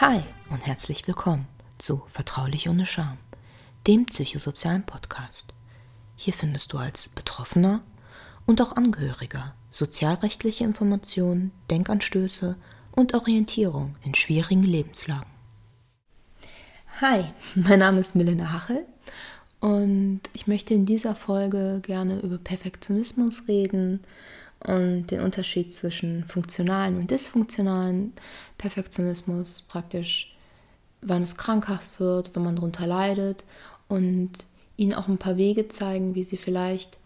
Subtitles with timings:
[0.00, 3.18] Hi und herzlich willkommen zu Vertraulich ohne Scham,
[3.88, 5.52] dem psychosozialen Podcast.
[6.14, 7.80] Hier findest du als Betroffener
[8.46, 12.54] und auch Angehöriger sozialrechtliche Informationen, Denkanstöße
[12.92, 15.26] und Orientierung in schwierigen Lebenslagen.
[17.00, 17.24] Hi,
[17.56, 18.86] mein Name ist Milena Hachel
[19.58, 24.04] und ich möchte in dieser Folge gerne über Perfektionismus reden
[24.60, 28.12] und den Unterschied zwischen funktionalen und dysfunktionalen
[28.56, 30.34] Perfektionismus, praktisch
[31.00, 33.44] wann es krankhaft wird, wenn man darunter leidet
[33.88, 34.30] und
[34.76, 36.98] ihnen auch ein paar Wege zeigen, wie sie vielleicht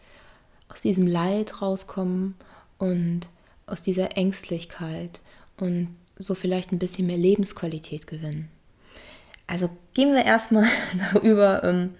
[0.69, 2.35] aus diesem Leid rauskommen
[2.79, 3.29] und
[3.67, 5.21] aus dieser Ängstlichkeit
[5.59, 8.49] und so vielleicht ein bisschen mehr Lebensqualität gewinnen.
[9.47, 10.67] Also gehen wir erstmal
[11.13, 11.95] darüber, ähm,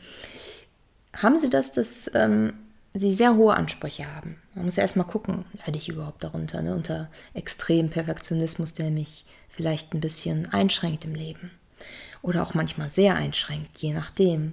[1.15, 2.55] haben Sie das, dass ähm,
[2.95, 4.37] Sie sehr hohe Ansprüche haben?
[4.55, 6.75] Man muss ja erstmal gucken, leide ich überhaupt darunter, ne?
[6.75, 11.51] unter extrem Perfektionismus, der mich vielleicht ein bisschen einschränkt im Leben.
[12.21, 14.53] Oder auch manchmal sehr einschränkt, je nachdem.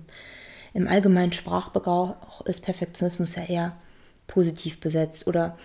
[0.73, 3.75] Im allgemeinen Sprachgebrauch ist Perfektionismus ja eher
[4.27, 5.57] positiv besetzt oder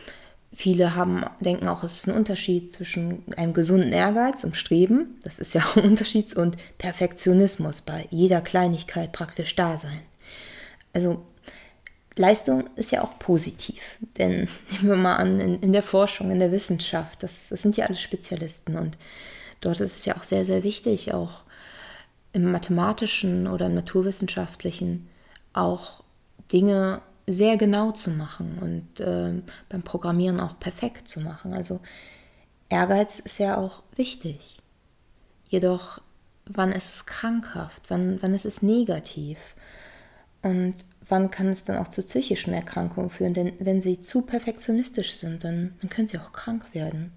[0.57, 5.41] Viele haben, denken auch, es ist ein Unterschied zwischen einem gesunden Ehrgeiz und Streben, das
[5.41, 10.01] ist ja auch ein Unterschied, und Perfektionismus bei jeder Kleinigkeit praktisch da sein.
[10.93, 11.25] Also
[12.17, 16.41] Leistung ist ja auch positiv, denn nehmen wir mal an, in, in der Forschung, in
[16.41, 18.97] der Wissenschaft, das, das sind ja alles Spezialisten und
[19.61, 21.43] dort ist es ja auch sehr, sehr wichtig, auch
[22.33, 25.09] im mathematischen oder im naturwissenschaftlichen
[25.53, 26.03] auch
[26.53, 29.33] Dinge sehr genau zu machen und äh,
[29.69, 31.55] beim Programmieren auch perfekt zu machen.
[31.55, 31.81] Also
[32.69, 34.59] Ehrgeiz ist ja auch wichtig.
[35.49, 36.01] Jedoch,
[36.47, 37.83] wann ist es krankhaft?
[37.89, 39.39] Wann, wann ist es negativ?
[40.45, 40.75] Und
[41.09, 43.33] wann kann es dann auch zu psychischen Erkrankungen führen?
[43.33, 47.13] Denn wenn sie zu perfektionistisch sind, dann, dann können sie auch krank werden.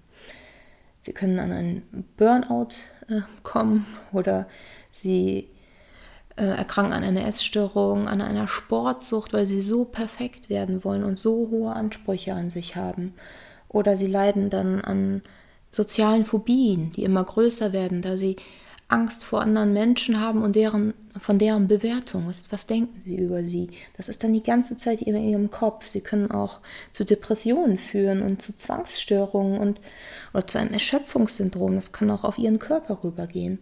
[1.02, 2.74] Sie können an einen Burnout
[3.08, 4.48] äh, kommen oder
[4.90, 5.50] sie
[6.36, 11.18] äh, erkranken an einer Essstörung, an einer Sportsucht, weil sie so perfekt werden wollen und
[11.18, 13.12] so hohe Ansprüche an sich haben.
[13.68, 15.22] Oder sie leiden dann an
[15.70, 18.36] sozialen Phobien, die immer größer werden, da sie
[18.88, 22.26] Angst vor anderen Menschen haben und deren, von deren Bewertung.
[22.26, 23.70] Was, was denken sie über sie?
[23.98, 25.86] Das ist dann die ganze Zeit in ihrem Kopf.
[25.86, 26.60] Sie können auch
[26.92, 29.80] zu Depressionen führen und zu Zwangsstörungen und
[30.32, 31.74] oder zu einem Erschöpfungssyndrom.
[31.74, 33.58] Das kann auch auf ihren Körper rübergehen.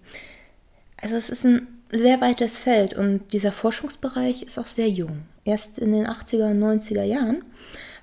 [0.96, 5.22] Also es ist ein sehr weites Feld und dieser Forschungsbereich ist auch sehr jung.
[5.44, 7.44] Erst in den 80er und 90er Jahren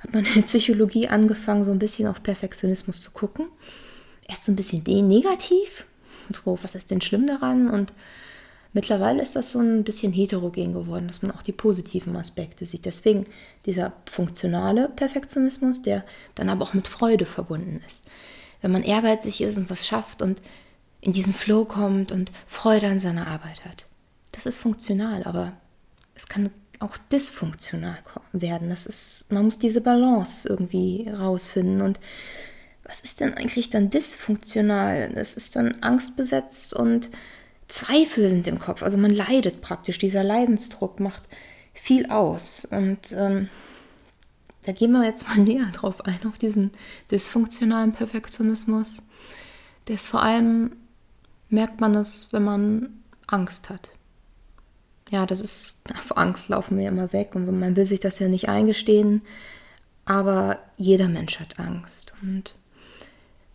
[0.01, 3.47] hat man in der Psychologie angefangen, so ein bisschen auf Perfektionismus zu gucken.
[4.27, 5.85] Erst so ein bisschen negativ,
[6.31, 7.69] so, was ist denn schlimm daran?
[7.69, 7.93] Und
[8.73, 12.85] mittlerweile ist das so ein bisschen heterogen geworden, dass man auch die positiven Aspekte sieht.
[12.85, 13.25] Deswegen
[13.65, 16.03] dieser funktionale Perfektionismus, der
[16.35, 18.07] dann aber auch mit Freude verbunden ist.
[18.61, 20.41] Wenn man ehrgeizig ist und was schafft und
[21.01, 23.85] in diesen Flow kommt und Freude an seiner Arbeit hat.
[24.31, 25.51] Das ist funktional, aber
[26.15, 27.97] es kann auch dysfunktional
[28.31, 28.69] werden.
[28.69, 31.81] Das ist, man muss diese Balance irgendwie rausfinden.
[31.81, 31.99] Und
[32.83, 35.11] was ist denn eigentlich dann dysfunktional?
[35.13, 37.09] Das ist dann angstbesetzt und
[37.67, 38.83] Zweifel sind im Kopf.
[38.83, 39.97] Also man leidet praktisch.
[39.97, 41.23] Dieser Leidensdruck macht
[41.73, 42.65] viel aus.
[42.65, 43.49] Und ähm,
[44.65, 46.71] da gehen wir jetzt mal näher drauf ein, auf diesen
[47.09, 49.01] dysfunktionalen Perfektionismus.
[49.87, 50.75] Der ist vor allem
[51.49, 53.89] merkt man es, wenn man Angst hat.
[55.09, 58.27] Ja, das ist, vor Angst laufen wir immer weg und man will sich das ja
[58.27, 59.21] nicht eingestehen,
[60.05, 62.55] aber jeder Mensch hat Angst und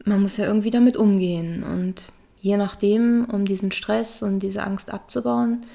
[0.09, 2.03] man muss ja irgendwie damit umgehen und
[2.41, 5.67] je nachdem, um diesen Stress und diese Angst abzubauen,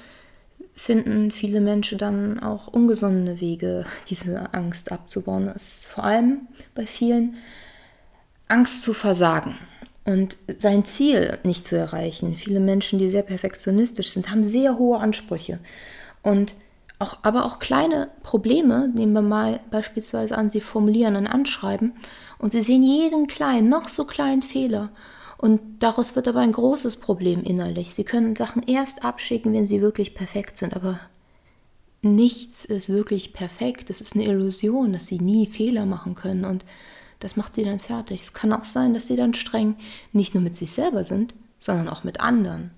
[0.74, 5.46] finden viele Menschen dann auch ungesunde Wege, diese Angst abzubauen.
[5.46, 7.36] Das ist vor allem bei vielen
[8.48, 9.56] Angst zu versagen
[10.04, 12.36] und sein Ziel nicht zu erreichen.
[12.36, 15.60] Viele Menschen, die sehr perfektionistisch sind, haben sehr hohe Ansprüche.
[16.22, 16.54] Und
[16.98, 21.94] auch, aber auch kleine Probleme, nehmen wir mal beispielsweise an, sie formulieren ein Anschreiben
[22.38, 24.90] und sie sehen jeden kleinen, noch so kleinen Fehler.
[25.38, 27.94] Und daraus wird aber ein großes Problem innerlich.
[27.94, 31.00] Sie können Sachen erst abschicken, wenn sie wirklich perfekt sind, aber
[32.02, 33.90] nichts ist wirklich perfekt.
[33.90, 36.44] Es ist eine Illusion, dass sie nie Fehler machen können.
[36.44, 36.64] Und
[37.20, 38.22] das macht sie dann fertig.
[38.22, 39.76] Es kann auch sein, dass sie dann streng
[40.12, 42.70] nicht nur mit sich selber sind, sondern auch mit anderen.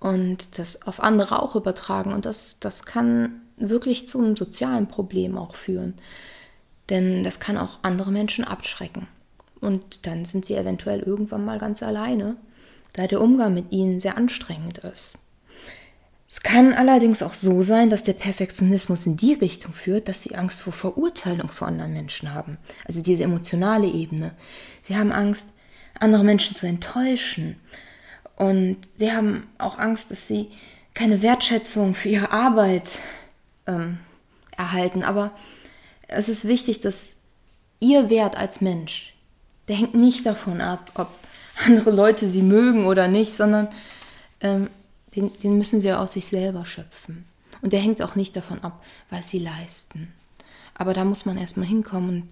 [0.00, 2.12] Und das auf andere auch übertragen.
[2.12, 5.94] Und das, das kann wirklich zu einem sozialen Problem auch führen.
[6.90, 9.08] Denn das kann auch andere Menschen abschrecken.
[9.60, 12.36] Und dann sind sie eventuell irgendwann mal ganz alleine,
[12.92, 15.18] da der Umgang mit ihnen sehr anstrengend ist.
[16.28, 20.34] Es kann allerdings auch so sein, dass der Perfektionismus in die Richtung führt, dass sie
[20.34, 22.58] Angst vor Verurteilung vor anderen Menschen haben.
[22.86, 24.32] Also diese emotionale Ebene.
[24.82, 25.50] Sie haben Angst,
[26.00, 27.56] andere Menschen zu enttäuschen
[28.36, 30.50] Und sie haben auch Angst, dass sie
[30.92, 32.98] keine Wertschätzung für ihre Arbeit
[33.66, 33.98] ähm,
[34.56, 35.04] erhalten.
[35.04, 35.30] Aber
[36.14, 37.16] es ist wichtig, dass
[37.80, 39.14] ihr Wert als Mensch,
[39.68, 41.08] der hängt nicht davon ab, ob
[41.66, 43.68] andere Leute sie mögen oder nicht, sondern
[44.40, 44.68] ähm,
[45.14, 47.24] den, den müssen sie aus sich selber schöpfen.
[47.62, 50.12] Und der hängt auch nicht davon ab, was sie leisten.
[50.74, 52.28] Aber da muss man erstmal hinkommen und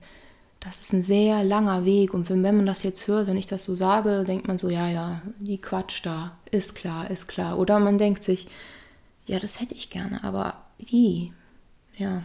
[0.60, 2.14] das ist ein sehr langer Weg.
[2.14, 4.68] Und wenn, wenn man das jetzt hört, wenn ich das so sage, denkt man so,
[4.68, 7.58] ja, ja, die Quatsch da, ist klar, ist klar.
[7.58, 8.48] Oder man denkt sich,
[9.26, 11.32] ja, das hätte ich gerne, aber wie?
[11.96, 12.22] Ja.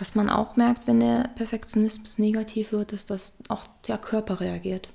[0.00, 4.88] Was man auch merkt, wenn der Perfektionismus negativ wird, ist, dass auch der Körper reagiert.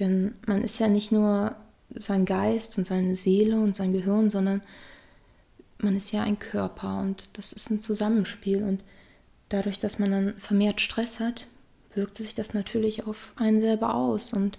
[0.00, 1.54] Denn man ist ja nicht nur
[1.94, 4.62] sein Geist und seine Seele und sein Gehirn, sondern
[5.78, 8.64] man ist ja ein Körper und das ist ein Zusammenspiel.
[8.64, 8.82] Und
[9.48, 11.46] dadurch, dass man dann vermehrt Stress hat,
[11.94, 14.32] wirkt sich das natürlich auf einen selber aus.
[14.32, 14.58] Und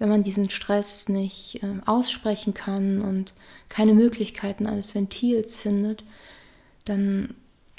[0.00, 3.32] wenn man diesen Stress nicht äh, aussprechen kann und
[3.68, 6.02] keine Möglichkeiten eines Ventils findet,
[6.84, 7.36] dann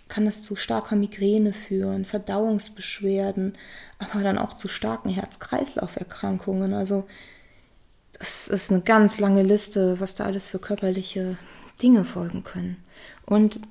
[0.09, 3.53] kann es zu starker Migräne führen, Verdauungsbeschwerden,
[3.99, 6.73] aber dann auch zu starken Herz-Kreislauf-Erkrankungen.
[6.73, 7.05] Also
[8.19, 11.37] es ist eine ganz lange Liste, was da alles für körperliche
[11.81, 12.83] Dinge folgen können.
[13.25, 13.61] Und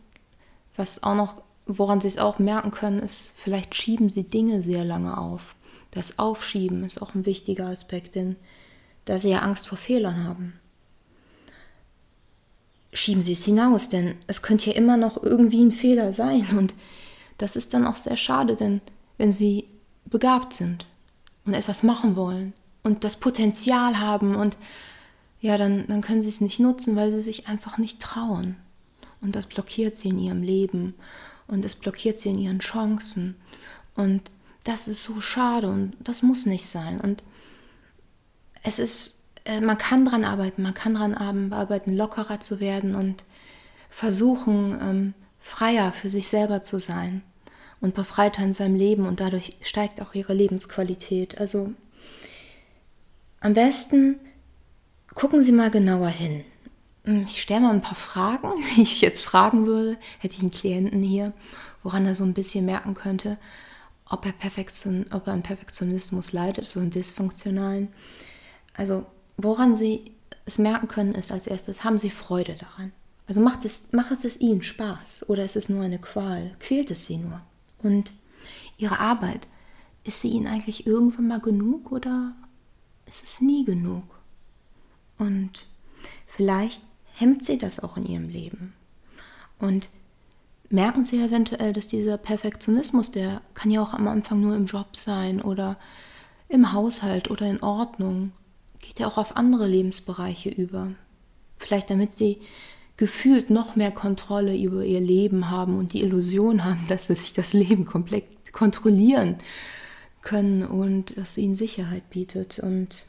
[0.76, 4.84] was auch noch, woran Sie es auch merken können, ist, vielleicht schieben Sie Dinge sehr
[4.84, 5.56] lange auf.
[5.90, 8.36] Das Aufschieben ist auch ein wichtiger Aspekt, denn
[9.04, 10.58] da Sie ja Angst vor Fehlern haben
[12.98, 16.46] schieben Sie es hinaus, denn es könnte ja immer noch irgendwie ein Fehler sein.
[16.58, 16.74] Und
[17.38, 18.80] das ist dann auch sehr schade, denn
[19.16, 19.64] wenn Sie
[20.04, 20.86] begabt sind
[21.44, 22.52] und etwas machen wollen
[22.82, 24.56] und das Potenzial haben und
[25.40, 28.56] ja, dann, dann können Sie es nicht nutzen, weil Sie sich einfach nicht trauen.
[29.20, 30.94] Und das blockiert Sie in Ihrem Leben
[31.46, 33.36] und es blockiert Sie in Ihren Chancen.
[33.94, 34.22] Und
[34.64, 37.00] das ist so schade und das muss nicht sein.
[37.00, 37.22] Und
[38.64, 39.17] es ist
[39.60, 43.24] man kann dran arbeiten, man kann dran arbeiten, lockerer zu werden und
[43.90, 47.22] versuchen, ähm, freier für sich selber zu sein
[47.80, 51.38] und befreiter in seinem Leben und dadurch steigt auch ihre Lebensqualität.
[51.38, 51.72] Also
[53.40, 54.20] am besten
[55.14, 56.44] gucken Sie mal genauer hin.
[57.04, 60.50] Hm, ich stelle mal ein paar Fragen, die ich jetzt fragen würde, hätte ich einen
[60.50, 61.32] Klienten hier,
[61.82, 63.38] woran er so ein bisschen merken könnte,
[64.08, 67.88] ob er, Perfektion, ob er an Perfektionismus leidet, so einen dysfunktionalen.
[68.74, 69.06] Also
[69.38, 70.12] woran Sie
[70.44, 72.92] es merken können, ist als erstes, haben Sie Freude daran?
[73.26, 76.54] Also macht es, macht es Ihnen Spaß oder ist es nur eine Qual?
[76.60, 77.40] Quält es Sie nur?
[77.82, 78.10] Und
[78.76, 79.46] Ihre Arbeit,
[80.04, 82.34] ist sie Ihnen eigentlich irgendwann mal genug oder
[83.06, 84.04] ist es nie genug?
[85.18, 85.66] Und
[86.26, 86.82] vielleicht
[87.14, 88.72] hemmt Sie das auch in Ihrem Leben.
[89.58, 89.88] Und
[90.70, 94.96] merken Sie eventuell, dass dieser Perfektionismus, der kann ja auch am Anfang nur im Job
[94.96, 95.76] sein oder
[96.48, 98.32] im Haushalt oder in Ordnung
[98.80, 100.92] geht ja auch auf andere Lebensbereiche über.
[101.56, 102.40] Vielleicht damit sie
[102.96, 107.32] gefühlt noch mehr Kontrolle über ihr Leben haben und die Illusion haben, dass sie sich
[107.32, 109.36] das Leben komplett kontrollieren
[110.22, 112.58] können und das ihnen Sicherheit bietet.
[112.58, 113.06] Und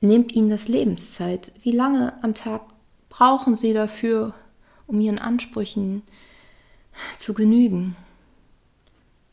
[0.00, 1.52] nehmt ihnen das Lebenszeit.
[1.62, 2.62] Wie lange am Tag
[3.08, 4.34] brauchen sie dafür,
[4.86, 6.02] um ihren Ansprüchen
[7.18, 7.96] zu genügen?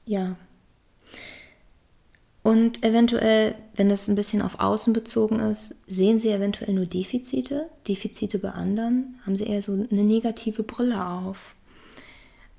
[0.06, 0.36] Ja,
[2.44, 7.70] und eventuell, wenn das ein bisschen auf Außen bezogen ist, sehen Sie eventuell nur Defizite,
[7.88, 11.38] Defizite bei anderen, haben Sie eher so eine negative Brille auf.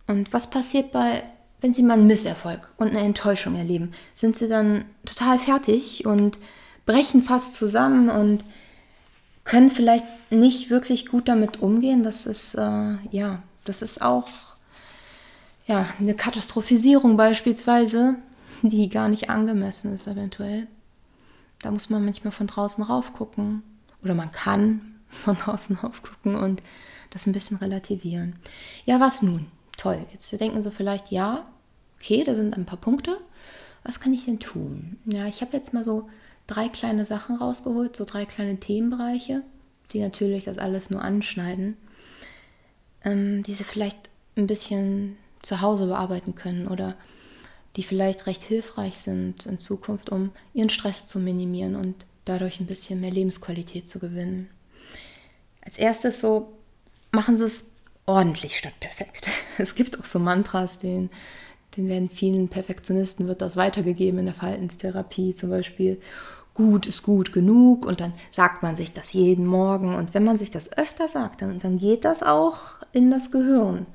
[0.07, 1.23] Und was passiert bei,
[1.61, 3.93] wenn Sie mal einen Misserfolg und eine Enttäuschung erleben?
[4.15, 6.39] Sind Sie dann total fertig und
[6.87, 8.43] brechen fast zusammen und
[9.45, 12.03] können vielleicht nicht wirklich gut damit umgehen?
[12.03, 14.29] Das ist, äh, ja, das ist auch
[15.67, 18.17] ja, eine Katastrophisierung beispielsweise
[18.71, 20.67] die gar nicht angemessen ist eventuell.
[21.63, 23.63] Da muss man manchmal von draußen rauf gucken
[24.03, 26.63] oder man kann von draußen rauf gucken und
[27.11, 28.37] das ein bisschen relativieren.
[28.85, 29.47] Ja, was nun?
[29.77, 30.05] Toll.
[30.13, 31.47] Jetzt denken Sie vielleicht, ja,
[31.97, 33.19] okay, da sind ein paar Punkte.
[33.83, 34.99] Was kann ich denn tun?
[35.05, 36.09] Ja, ich habe jetzt mal so
[36.47, 39.43] drei kleine Sachen rausgeholt, so drei kleine Themenbereiche,
[39.93, 41.77] die natürlich das alles nur anschneiden,
[43.05, 46.97] ähm, die Sie vielleicht ein bisschen zu Hause bearbeiten können oder
[47.77, 52.67] die vielleicht recht hilfreich sind in Zukunft, um ihren Stress zu minimieren und dadurch ein
[52.67, 54.51] bisschen mehr Lebensqualität zu gewinnen.
[55.61, 56.53] Als erstes so,
[57.11, 57.71] machen Sie es
[58.07, 59.29] ordentlich statt perfekt.
[59.59, 61.11] Es gibt auch so Mantras, den,
[61.77, 66.01] den werden vielen Perfektionisten, wird das weitergegeben in der Verhaltenstherapie, zum Beispiel
[66.55, 70.37] gut ist gut genug und dann sagt man sich das jeden Morgen und wenn man
[70.37, 73.87] sich das öfter sagt, dann, dann geht das auch in das Gehirn.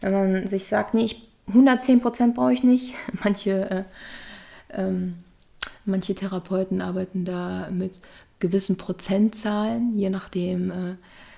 [0.00, 2.94] Wenn man sich sagt, nee, ich 110 Prozent brauche ich nicht.
[3.24, 3.84] Manche, äh,
[4.70, 5.14] ähm,
[5.84, 7.94] manche Therapeuten arbeiten da mit
[8.38, 10.94] gewissen Prozentzahlen, je nachdem, äh,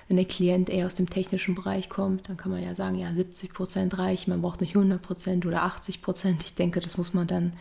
[0.07, 3.13] wenn der Klient eher aus dem technischen Bereich kommt, dann kann man ja sagen, ja,
[3.13, 6.43] 70 Prozent reicht, man braucht nicht 100 Prozent oder 80 Prozent.
[6.43, 7.53] Ich denke, das muss man dann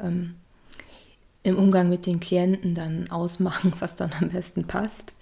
[0.00, 0.34] ähm,
[1.42, 5.12] im Umgang mit den Klienten dann ausmachen, was dann am besten passt.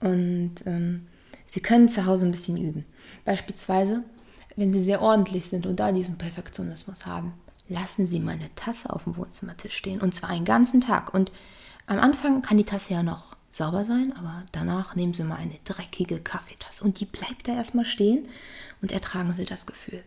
[0.00, 1.06] Und ähm,
[1.44, 2.86] Sie können zu Hause ein bisschen üben.
[3.26, 4.02] Beispielsweise,
[4.56, 7.34] wenn Sie sehr ordentlich sind und da diesen Perfektionismus haben,
[7.68, 11.14] lassen Sie mal eine Tasse auf dem Wohnzimmertisch stehen und zwar einen ganzen Tag.
[11.14, 11.32] Und
[11.86, 15.58] am Anfang kann die Tasse ja noch sauber sein, aber danach nehmen Sie mal eine
[15.64, 18.28] dreckige Kaffeetasse und die bleibt da erstmal stehen
[18.80, 20.02] und ertragen Sie das Gefühl.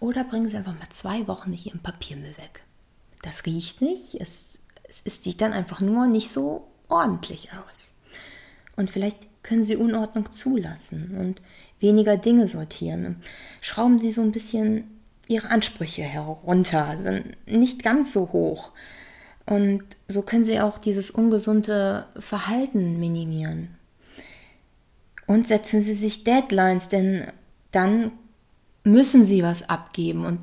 [0.00, 2.62] Oder bringen Sie einfach mal zwei Wochen nicht Ihren Papiermüll weg.
[3.22, 7.92] Das riecht nicht, es, es, es sieht dann einfach nur nicht so ordentlich aus.
[8.76, 11.40] Und vielleicht können Sie Unordnung zulassen und
[11.80, 13.16] weniger Dinge sortieren.
[13.60, 14.84] Schrauben Sie so ein bisschen
[15.28, 17.10] Ihre Ansprüche herunter, also
[17.46, 18.70] nicht ganz so hoch.
[19.44, 23.76] Und so können Sie auch dieses ungesunde Verhalten minimieren.
[25.26, 27.26] Und setzen Sie sich Deadlines, denn
[27.72, 28.12] dann
[28.84, 30.24] müssen Sie was abgeben.
[30.24, 30.40] Und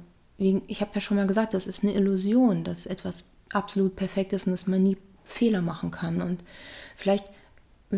[0.68, 4.48] ich habe ja schon mal gesagt, das ist eine Illusion, dass etwas absolut perfekt ist
[4.48, 6.22] und dass man nie Fehler machen kann.
[6.22, 6.44] Und
[6.98, 7.25] vielleicht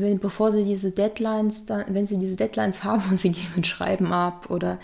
[0.02, 3.64] wenn, bevor sie diese Deadlines, dann, wenn sie diese Deadlines haben und sie geben ein
[3.64, 4.80] Schreiben ab oder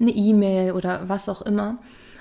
[0.00, 1.78] eine E-Mail oder was auch immer.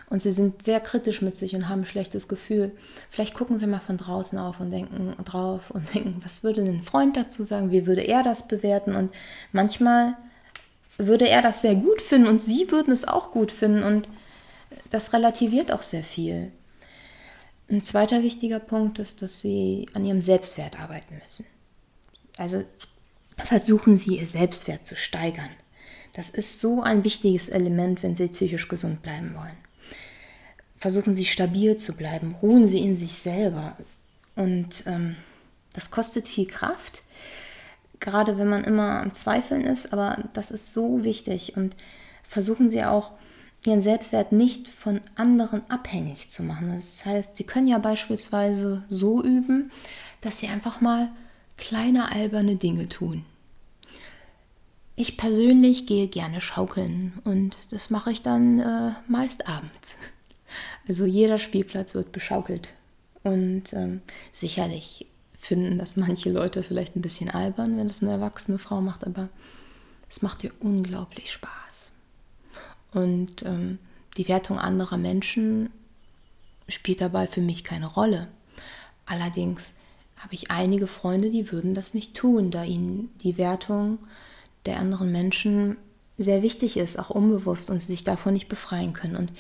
[0.10, 2.74] Und sie sind sehr kritisch mit sich und haben ein schlechtes Gefühl,
[3.10, 6.82] vielleicht gucken sie mal von draußen auf und denken drauf und denken, was würde ein
[6.82, 8.96] Freund dazu sagen, wie würde er das bewerten?
[8.96, 9.12] Und
[9.54, 10.18] manchmal
[10.98, 13.84] würde er das sehr gut finden und sie würden es auch gut finden.
[13.84, 14.10] Und
[14.90, 16.52] das relativiert auch sehr viel.
[17.70, 21.46] Ein zweiter wichtiger Punkt ist, dass sie an ihrem Selbstwert arbeiten müssen.
[22.38, 22.64] Also
[23.38, 25.50] versuchen Sie, Ihr Selbstwert zu steigern.
[26.14, 29.58] Das ist so ein wichtiges Element, wenn Sie psychisch gesund bleiben wollen.
[30.78, 33.78] Versuchen Sie stabil zu bleiben, ruhen Sie in sich selber.
[34.36, 35.16] Und ähm,
[35.74, 37.04] das kostet viel Kraft,
[38.00, 41.56] gerade wenn man immer am Zweifeln ist, aber das ist so wichtig.
[41.56, 41.76] Und
[42.24, 43.12] versuchen Sie auch,
[43.64, 46.74] Ihren Selbstwert nicht von anderen abhängig zu machen.
[46.74, 49.72] Das heißt, Sie können ja beispielsweise so üben,
[50.22, 51.12] dass Sie einfach mal
[51.62, 53.24] kleine alberne Dinge tun.
[54.96, 59.98] Ich persönlich gehe gerne schaukeln und das mache ich dann äh, meist abends.
[60.86, 62.68] Also jeder Spielplatz wird beschaukelt.
[63.24, 64.02] Und ähm,
[64.34, 65.06] sicherlich
[65.40, 69.30] finden das manche Leute vielleicht ein bisschen albern, wenn das eine erwachsene Frau macht, aber
[70.10, 71.94] es macht ihr unglaublich Spaß.
[72.92, 73.80] Und ähm,
[74.18, 75.70] die Wertung anderer Menschen
[76.68, 78.28] spielt dabei für mich keine Rolle.
[79.06, 79.76] Allerdings
[80.22, 83.98] habe ich einige Freunde, die würden das nicht tun, da ihnen die Wertung
[84.66, 85.78] der anderen Menschen
[86.18, 89.16] sehr wichtig ist, auch unbewusst und sie sich davon nicht befreien können.
[89.16, 89.32] Und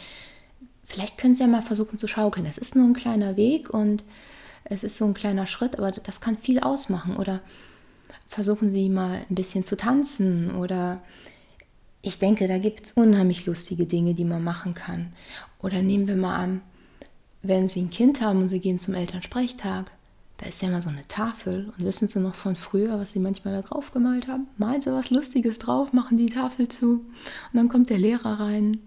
[0.83, 2.47] vielleicht können sie ja mal versuchen zu schaukeln.
[2.47, 4.03] Es ist nur ein kleiner Weg und
[4.63, 7.17] es ist so ein kleiner Schritt, aber das kann viel ausmachen.
[7.17, 7.41] Oder
[8.27, 11.01] versuchen sie mal ein bisschen zu tanzen oder
[12.01, 15.13] ich denke, da gibt es unheimlich lustige Dinge, die man machen kann.
[15.59, 16.61] Oder nehmen wir mal an,
[17.43, 19.91] wenn Sie ein Kind haben und Sie gehen zum Elternsprechtag
[20.41, 23.19] da ist ja immer so eine Tafel und wissen Sie noch von früher, was Sie
[23.19, 24.47] manchmal da drauf gemalt haben?
[24.57, 28.79] Malen Sie was Lustiges drauf, machen die Tafel zu und dann kommt der Lehrer rein.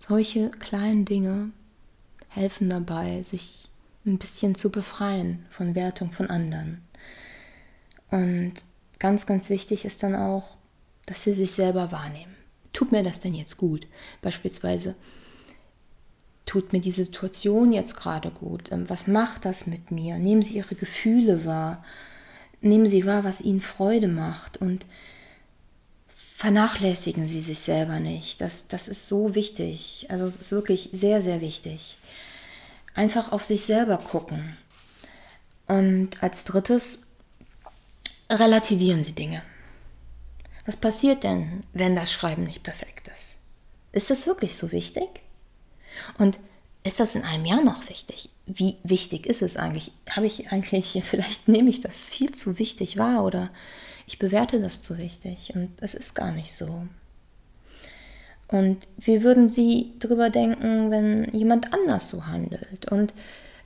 [0.00, 1.50] Solche kleinen Dinge
[2.26, 3.68] helfen dabei, sich
[4.04, 6.80] ein bisschen zu befreien von Wertung von anderen.
[8.10, 8.54] Und
[8.98, 10.56] ganz, ganz wichtig ist dann auch,
[11.06, 12.34] dass Sie sich selber wahrnehmen.
[12.72, 13.86] Tut mir das denn jetzt gut?
[14.22, 14.96] Beispielsweise,
[16.50, 18.72] tut mir die Situation jetzt gerade gut?
[18.72, 20.18] Ähm, was macht das mit mir?
[20.18, 21.84] Nehmen Sie Ihre Gefühle wahr.
[22.60, 24.84] Nehmen Sie wahr, was Ihnen Freude macht und
[26.34, 28.40] vernachlässigen Sie sich selber nicht.
[28.40, 30.06] Das, das ist so wichtig.
[30.08, 31.98] Also es ist wirklich sehr, sehr wichtig.
[32.94, 34.56] Einfach auf sich selber gucken.
[35.68, 37.06] Und als drittes,
[38.28, 39.42] relativieren Sie Dinge.
[40.66, 43.36] Was passiert denn, wenn das Schreiben nicht perfekt ist?
[43.92, 45.20] Ist das wirklich so wichtig?
[46.18, 46.38] Und
[46.82, 48.30] ist das in einem Jahr noch wichtig?
[48.46, 49.92] Wie wichtig ist es eigentlich?
[50.10, 53.50] Habe ich eigentlich, vielleicht nehme ich das viel zu wichtig wahr oder
[54.06, 56.86] ich bewerte das zu wichtig und es ist gar nicht so.
[58.48, 62.90] Und wie würden Sie darüber denken, wenn jemand anders so handelt?
[62.90, 63.14] Und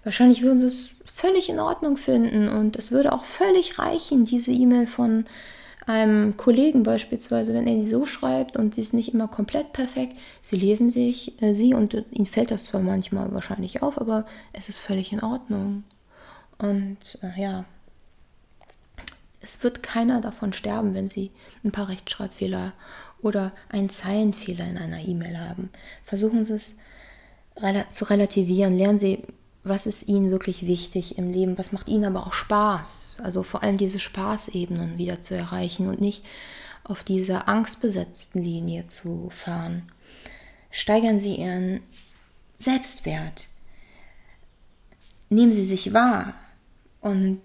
[0.03, 4.51] wahrscheinlich würden Sie es völlig in Ordnung finden und es würde auch völlig reichen, diese
[4.53, 5.25] E-Mail von
[5.87, 10.17] einem Kollegen beispielsweise, wenn er die so schreibt und sie ist nicht immer komplett perfekt,
[10.43, 14.69] sie lesen sich äh, sie und ihnen fällt das zwar manchmal wahrscheinlich auf, aber es
[14.69, 15.85] ist völlig in Ordnung.
[16.59, 17.65] Und äh, ja,
[19.41, 21.31] es wird keiner davon sterben, wenn sie
[21.65, 22.73] ein paar Rechtschreibfehler
[23.21, 25.71] oder einen Zeilenfehler in einer E-Mail haben.
[26.05, 26.79] Versuchen Sie es
[27.91, 29.23] zu relativieren, lernen Sie
[29.65, 33.19] was ist ihnen wirklich wichtig im Leben, was macht ihnen aber auch Spaß.
[33.25, 36.25] Also vor allem diese Spaßebenen wieder zu erreichen und nicht
[36.85, 39.91] auf dieser angstbesetzten Linie zu fahren.
[40.71, 41.81] Steigern Sie Ihren
[42.59, 43.49] Selbstwert.
[45.31, 46.35] Nehmen Sie sich wahr
[47.01, 47.41] und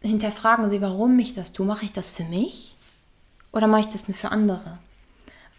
[0.00, 1.66] hinterfragen Sie, warum ich das tue.
[1.66, 2.76] Mache ich das für mich
[3.50, 4.78] oder mache ich das nur für andere?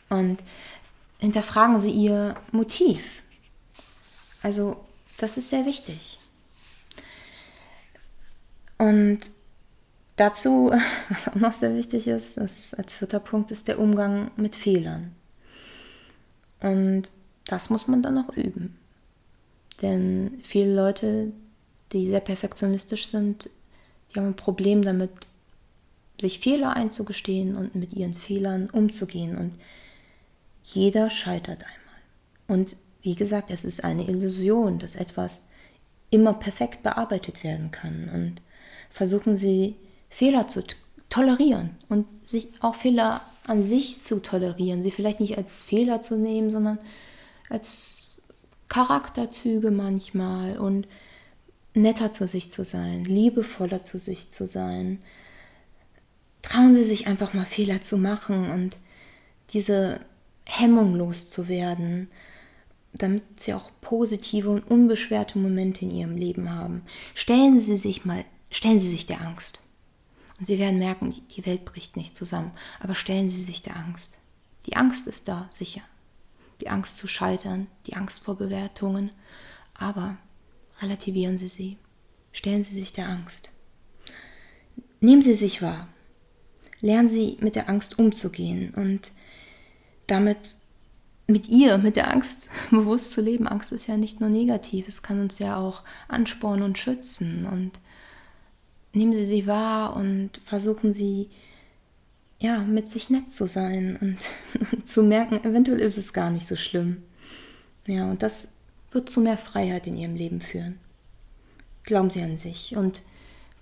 [0.08, 0.42] Und
[1.18, 3.24] hinterfragen Sie Ihr Motiv.
[4.42, 4.87] Also
[5.18, 6.20] das ist sehr wichtig.
[8.78, 9.20] Und
[10.16, 10.72] dazu,
[11.10, 15.16] was auch noch sehr wichtig ist, ist als vierter Punkt, ist der Umgang mit Fehlern.
[16.60, 17.10] Und
[17.46, 18.78] das muss man dann noch üben.
[19.82, 21.32] Denn viele Leute,
[21.92, 23.50] die sehr perfektionistisch sind,
[24.10, 25.12] die haben ein Problem damit,
[26.20, 29.38] sich Fehler einzugestehen und mit ihren Fehlern umzugehen.
[29.38, 29.54] Und
[30.64, 32.58] jeder scheitert einmal.
[32.60, 32.76] Und
[33.08, 35.44] wie gesagt, es ist eine Illusion, dass etwas
[36.10, 38.10] immer perfekt bearbeitet werden kann.
[38.14, 38.42] Und
[38.92, 39.76] versuchen Sie,
[40.10, 40.62] Fehler zu
[41.10, 44.84] tolerieren und sich auch Fehler an sich zu tolerieren.
[44.84, 46.80] Sie vielleicht nicht als Fehler zu nehmen, sondern
[47.50, 48.24] als
[48.68, 50.86] Charakterzüge manchmal und
[51.74, 55.00] netter zu sich zu sein, liebevoller zu sich zu sein.
[56.42, 58.76] Trauen Sie sich einfach mal Fehler zu machen und
[59.54, 60.02] diese
[60.46, 62.10] Hemmung loszuwerden,
[62.98, 66.84] damit Sie auch positive und unbeschwerte Momente in Ihrem Leben haben.
[67.13, 69.60] Stellen Sie sich mal, stellen Sie sich der Angst.
[70.39, 72.51] Und Sie werden merken, die Welt bricht nicht zusammen.
[72.80, 74.18] Aber stellen Sie sich der Angst.
[74.66, 75.82] Die Angst ist da, sicher.
[76.62, 79.12] Die Angst zu scheitern, die Angst vor Bewertungen.
[79.74, 80.18] Aber
[80.82, 81.77] relativieren Sie sie.
[82.32, 83.50] Stellen Sie sich der Angst.
[85.00, 85.88] Nehmen Sie sich wahr.
[86.82, 89.12] Lernen Sie mit der Angst umzugehen und
[90.06, 90.56] damit
[91.28, 93.48] mit ihr, mit der Angst bewusst zu leben.
[93.48, 97.46] Angst ist ja nicht nur negativ, es kann uns ja auch anspornen und schützen.
[97.46, 97.72] Und
[98.94, 101.30] nehmen Sie sie wahr und versuchen Sie,
[102.40, 106.56] ja, mit sich nett zu sein und zu merken, eventuell ist es gar nicht so
[106.56, 107.04] schlimm.
[107.88, 108.50] Ja, und das
[108.92, 110.80] wird zu mehr Freiheit in Ihrem Leben führen.
[111.84, 113.02] Glauben Sie an sich und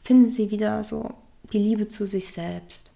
[0.04, 1.14] finden Sie wieder so
[1.54, 2.92] die Liebe zu sich selbst.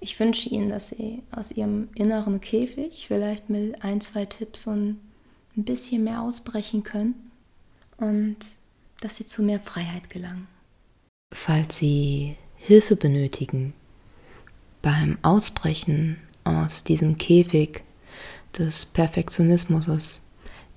[0.00, 5.00] Ich wünsche Ihnen, dass Sie aus Ihrem inneren Käfig vielleicht mit ein, zwei Tipps und
[5.56, 7.14] ein bisschen mehr ausbrechen können
[7.96, 8.36] und
[9.00, 10.46] dass Sie zu mehr Freiheit gelangen.
[11.34, 13.74] Falls Sie Hilfe benötigen
[14.82, 17.82] beim Ausbrechen aus diesem Käfig
[18.56, 20.22] des Perfektionismus,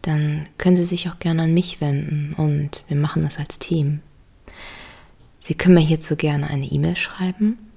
[0.01, 4.01] dann können Sie sich auch gerne an mich wenden und wir machen das als Team.
[5.37, 7.70] Sie können mir hierzu gerne eine E-Mail schreiben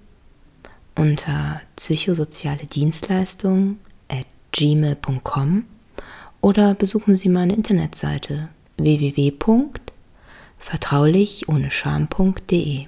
[0.96, 3.78] unter psychosoziale Dienstleistungen
[4.08, 5.64] at gmail.com
[6.40, 12.86] oder besuchen Sie meine Internetseite www.vertraulich ohne Scham.de.